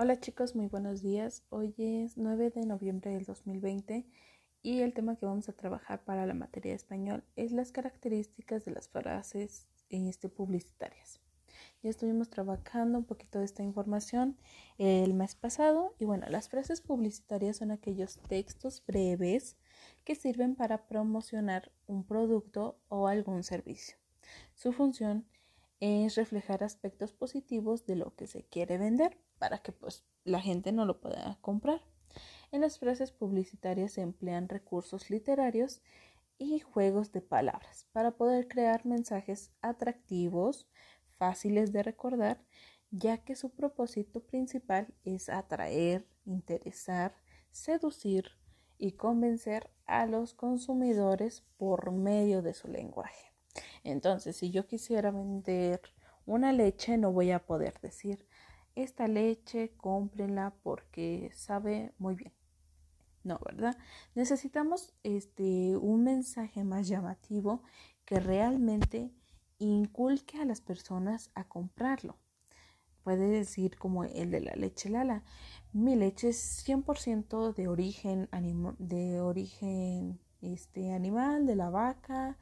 Hola 0.00 0.20
chicos, 0.20 0.54
muy 0.54 0.68
buenos 0.68 1.02
días. 1.02 1.42
Hoy 1.48 1.74
es 1.76 2.16
9 2.16 2.50
de 2.50 2.64
noviembre 2.66 3.10
del 3.10 3.24
2020 3.24 4.06
y 4.62 4.80
el 4.82 4.94
tema 4.94 5.16
que 5.16 5.26
vamos 5.26 5.48
a 5.48 5.54
trabajar 5.54 6.04
para 6.04 6.24
la 6.24 6.34
materia 6.34 6.70
de 6.70 6.76
español 6.76 7.24
es 7.34 7.50
las 7.50 7.72
características 7.72 8.64
de 8.64 8.70
las 8.70 8.88
frases 8.88 9.66
este, 9.88 10.28
publicitarias. 10.28 11.20
Ya 11.82 11.90
estuvimos 11.90 12.30
trabajando 12.30 12.96
un 12.96 13.06
poquito 13.06 13.40
de 13.40 13.46
esta 13.46 13.64
información 13.64 14.38
el 14.78 15.14
mes 15.14 15.34
pasado 15.34 15.96
y 15.98 16.04
bueno, 16.04 16.28
las 16.28 16.48
frases 16.48 16.80
publicitarias 16.80 17.56
son 17.56 17.72
aquellos 17.72 18.20
textos 18.28 18.84
breves 18.86 19.56
que 20.04 20.14
sirven 20.14 20.54
para 20.54 20.86
promocionar 20.86 21.72
un 21.88 22.04
producto 22.04 22.78
o 22.86 23.08
algún 23.08 23.42
servicio. 23.42 23.96
Su 24.54 24.72
función 24.72 25.26
es 25.80 26.14
reflejar 26.14 26.62
aspectos 26.62 27.12
positivos 27.12 27.84
de 27.84 27.96
lo 27.96 28.14
que 28.14 28.28
se 28.28 28.44
quiere 28.44 28.78
vender 28.78 29.18
para 29.38 29.58
que 29.58 29.72
pues 29.72 30.04
la 30.24 30.40
gente 30.40 30.72
no 30.72 30.84
lo 30.84 31.00
pueda 31.00 31.38
comprar. 31.40 31.82
En 32.50 32.60
las 32.62 32.78
frases 32.78 33.12
publicitarias 33.12 33.92
se 33.92 34.00
emplean 34.00 34.48
recursos 34.48 35.10
literarios 35.10 35.82
y 36.38 36.60
juegos 36.60 37.12
de 37.12 37.20
palabras 37.20 37.86
para 37.92 38.12
poder 38.12 38.48
crear 38.48 38.86
mensajes 38.86 39.52
atractivos, 39.60 40.68
fáciles 41.16 41.72
de 41.72 41.82
recordar, 41.82 42.44
ya 42.90 43.18
que 43.18 43.36
su 43.36 43.50
propósito 43.50 44.24
principal 44.24 44.94
es 45.04 45.28
atraer, 45.28 46.06
interesar, 46.24 47.14
seducir 47.50 48.32
y 48.78 48.92
convencer 48.92 49.70
a 49.86 50.06
los 50.06 50.32
consumidores 50.34 51.42
por 51.56 51.90
medio 51.90 52.40
de 52.40 52.54
su 52.54 52.68
lenguaje. 52.68 53.32
Entonces, 53.82 54.36
si 54.36 54.50
yo 54.50 54.66
quisiera 54.66 55.10
vender 55.10 55.80
una 56.24 56.52
leche, 56.52 56.96
no 56.96 57.12
voy 57.12 57.30
a 57.32 57.44
poder 57.44 57.80
decir 57.80 58.27
esta 58.82 59.08
leche, 59.08 59.72
cómprenla 59.76 60.54
porque 60.62 61.30
sabe 61.34 61.92
muy 61.98 62.14
bien. 62.14 62.32
No, 63.24 63.38
¿verdad? 63.44 63.76
Necesitamos 64.14 64.94
este 65.02 65.76
un 65.76 66.04
mensaje 66.04 66.64
más 66.64 66.88
llamativo 66.88 67.62
que 68.04 68.20
realmente 68.20 69.12
inculque 69.58 70.38
a 70.40 70.44
las 70.44 70.60
personas 70.60 71.30
a 71.34 71.44
comprarlo. 71.44 72.16
Puede 73.02 73.28
decir 73.28 73.76
como 73.76 74.04
el 74.04 74.30
de 74.30 74.40
la 74.40 74.54
leche 74.54 74.88
Lala. 74.88 75.24
Mi 75.72 75.96
leche 75.96 76.28
es 76.28 76.66
100% 76.66 77.54
de 77.54 77.68
origen 77.68 78.28
de 78.78 79.20
origen 79.20 80.20
este 80.40 80.92
animal 80.92 81.46
de 81.46 81.56
la 81.56 81.70
vaca 81.70 82.38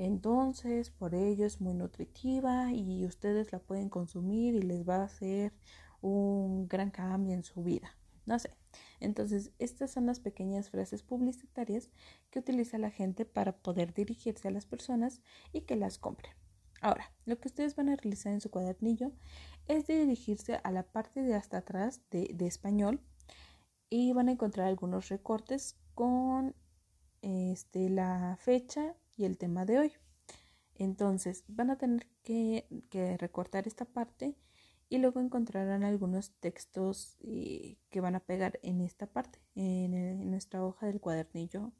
entonces, 0.00 0.88
por 0.88 1.14
ello 1.14 1.44
es 1.44 1.60
muy 1.60 1.74
nutritiva 1.74 2.72
y 2.72 3.04
ustedes 3.04 3.52
la 3.52 3.58
pueden 3.58 3.90
consumir 3.90 4.54
y 4.54 4.62
les 4.62 4.88
va 4.88 4.96
a 4.96 5.04
hacer 5.04 5.52
un 6.00 6.68
gran 6.68 6.90
cambio 6.90 7.34
en 7.34 7.44
su 7.44 7.62
vida. 7.62 7.94
No 8.24 8.38
sé. 8.38 8.56
Entonces, 8.98 9.52
estas 9.58 9.90
son 9.90 10.06
las 10.06 10.18
pequeñas 10.18 10.70
frases 10.70 11.02
publicitarias 11.02 11.90
que 12.30 12.38
utiliza 12.38 12.78
la 12.78 12.90
gente 12.90 13.26
para 13.26 13.58
poder 13.58 13.92
dirigirse 13.92 14.48
a 14.48 14.50
las 14.50 14.64
personas 14.64 15.20
y 15.52 15.62
que 15.62 15.76
las 15.76 15.98
compren. 15.98 16.32
Ahora, 16.80 17.12
lo 17.26 17.38
que 17.38 17.48
ustedes 17.48 17.76
van 17.76 17.90
a 17.90 17.96
realizar 17.96 18.32
en 18.32 18.40
su 18.40 18.50
cuadernillo 18.50 19.12
es 19.68 19.86
dirigirse 19.86 20.60
a 20.64 20.72
la 20.72 20.84
parte 20.84 21.20
de 21.20 21.34
hasta 21.34 21.58
atrás 21.58 22.00
de, 22.10 22.30
de 22.32 22.46
español 22.46 23.02
y 23.90 24.14
van 24.14 24.28
a 24.28 24.32
encontrar 24.32 24.66
algunos 24.66 25.10
recortes 25.10 25.76
con 25.94 26.54
este, 27.22 27.88
la 27.88 28.36
fecha 28.40 28.94
y 29.16 29.24
el 29.24 29.38
tema 29.38 29.64
de 29.64 29.78
hoy. 29.78 29.92
Entonces 30.74 31.44
van 31.48 31.70
a 31.70 31.76
tener 31.76 32.06
que, 32.22 32.66
recortar 33.18 33.66
esta 33.66 33.84
parte 33.84 34.36
y 34.88 34.98
luego 34.98 35.20
encontrarán 35.20 35.84
algunos 35.84 36.32
textos 36.40 37.18
eh, 37.20 37.76
que 37.90 38.00
van 38.00 38.14
a 38.14 38.20
pegar 38.20 38.58
en 38.62 38.80
esta 38.80 39.06
parte, 39.06 39.38
en, 39.54 40.30
nuestra 40.30 40.64
hoja 40.64 40.86
del 40.86 41.00
cuadernillo 41.00 41.72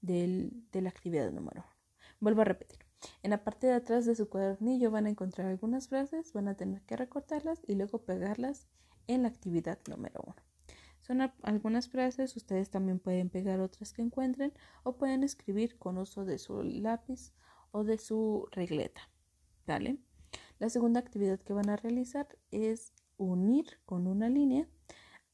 de 0.00 0.50
la 0.72 0.88
actividad 0.88 1.30
número 1.32 1.62
uno. 1.62 1.76
Vuelvo 2.20 2.42
a 2.42 2.44
repetir. 2.44 2.86
En 3.22 3.30
la 3.30 3.44
parte 3.44 3.66
de 3.66 3.74
atrás 3.74 4.06
de 4.06 4.14
su 4.14 4.28
cuadernillo 4.28 4.90
van 4.90 5.06
a 5.06 5.10
encontrar 5.10 5.46
algunas 5.46 5.88
frases, 5.88 6.32
van 6.32 6.48
a 6.48 6.56
tener 6.56 6.82
que 6.82 6.96
recortarlas 6.96 7.60
y 7.66 7.74
luego 7.74 8.04
pegarlas 8.04 8.66
en 9.06 9.22
la 9.22 9.28
actividad 9.28 9.78
número 9.88 10.20
uno. 10.24 10.36
Son 11.06 11.20
algunas 11.42 11.88
frases, 11.88 12.34
ustedes 12.34 12.68
también 12.68 12.98
pueden 12.98 13.30
pegar 13.30 13.60
otras 13.60 13.92
que 13.92 14.02
encuentren 14.02 14.52
o 14.82 14.96
pueden 14.96 15.22
escribir 15.22 15.78
con 15.78 15.98
uso 15.98 16.24
de 16.24 16.36
su 16.36 16.64
lápiz 16.64 17.32
o 17.70 17.84
de 17.84 17.96
su 17.96 18.48
regleta. 18.50 19.02
¿Vale? 19.68 19.98
La 20.58 20.68
segunda 20.68 20.98
actividad 20.98 21.38
que 21.38 21.52
van 21.52 21.70
a 21.70 21.76
realizar 21.76 22.26
es 22.50 22.92
unir 23.18 23.78
con 23.84 24.08
una 24.08 24.28
línea 24.28 24.66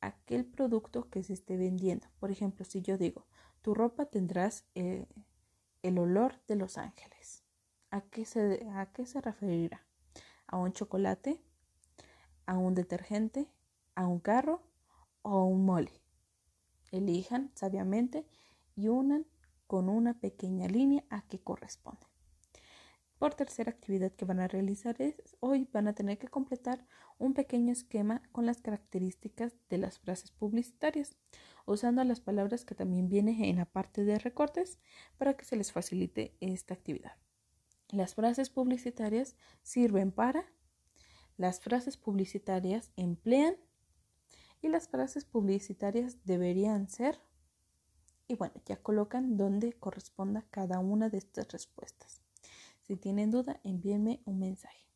aquel 0.03 0.44
producto 0.44 1.09
que 1.09 1.22
se 1.22 1.32
esté 1.32 1.56
vendiendo. 1.56 2.06
Por 2.21 2.31
ejemplo, 2.31 2.66
si 2.66 2.82
yo 2.82 2.99
digo, 2.99 3.27
tu 3.62 3.72
ropa 3.72 4.05
tendrás 4.05 4.66
eh, 4.75 5.06
el 5.81 5.99
olor 5.99 6.34
de 6.49 6.56
los 6.56 6.77
ángeles. 6.77 7.44
¿A 7.91 8.03
qué, 8.03 8.27
se, 8.27 8.69
¿A 8.75 8.93
qué 8.93 9.06
se 9.06 9.22
referirá? 9.22 9.87
¿A 10.47 10.59
un 10.59 10.75
chocolate? 10.75 11.41
¿A 12.44 12.59
un 12.59 12.75
detergente? 12.75 13.50
¿A 13.94 14.06
un 14.06 14.21
carro? 14.21 14.61
O 15.22 15.44
un 15.44 15.65
mole. 15.65 15.93
Elijan 16.91 17.50
sabiamente 17.55 18.27
y 18.77 18.88
unan 18.88 19.27
con 19.66 19.88
una 19.88 20.15
pequeña 20.15 20.69
línea 20.69 21.05
a 21.09 21.22
que 21.22 21.41
corresponde. 21.41 22.06
Por 23.22 23.34
tercera 23.34 23.71
actividad 23.71 24.11
que 24.12 24.25
van 24.25 24.41
a 24.41 24.49
realizar 24.49 25.00
es 25.00 25.15
hoy 25.38 25.69
van 25.72 25.87
a 25.87 25.94
tener 25.94 26.19
que 26.19 26.27
completar 26.27 26.84
un 27.19 27.34
pequeño 27.34 27.72
esquema 27.72 28.21
con 28.32 28.47
las 28.47 28.61
características 28.61 29.55
de 29.71 29.78
las 29.78 30.00
frases 30.00 30.32
publicitarias, 30.32 31.16
usando 31.65 32.03
las 32.03 32.21
palabras 32.21 32.65
que 32.65 32.75
también 32.75 33.09
vienen 33.09 33.44
en 33.44 33.59
la 33.59 33.65
parte 33.65 34.05
de 34.05 34.19
recortes 34.19 34.81
para 35.19 35.34
que 35.37 35.44
se 35.44 35.55
les 35.55 35.71
facilite 35.71 36.37
esta 36.41 36.75
actividad. 36.75 37.16
Las 37.91 38.16
frases 38.16 38.50
publicitarias 38.50 39.37
sirven 39.62 40.11
para, 40.11 40.44
las 41.37 41.61
frases 41.61 41.97
publicitarias 41.97 42.91
emplean 42.97 43.55
y 44.62 44.69
las 44.69 44.89
frases 44.89 45.25
publicitarias 45.25 46.25
deberían 46.25 46.89
ser 46.89 47.21
y 48.28 48.34
bueno, 48.34 48.55
ya 48.65 48.77
colocan 48.77 49.37
donde 49.37 49.75
corresponda 49.75 50.47
cada 50.50 50.78
una 50.78 51.11
de 51.11 51.19
estas 51.19 51.53
respuestas. 51.53 52.23
Si 52.81 52.97
tienen 52.97 53.31
duda, 53.31 53.61
envíenme 53.62 54.23
un 54.25 54.39
mensaje. 54.39 54.87